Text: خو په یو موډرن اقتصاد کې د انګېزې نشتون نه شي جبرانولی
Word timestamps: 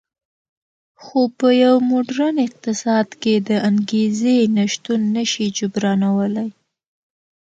خو 1.03 1.19
په 1.37 1.47
یو 1.63 1.75
موډرن 1.89 2.35
اقتصاد 2.47 3.07
کې 3.21 3.33
د 3.49 3.49
انګېزې 3.69 4.35
نشتون 4.57 5.01
نه 5.15 5.23
شي 5.31 5.45
جبرانولی 5.57 6.49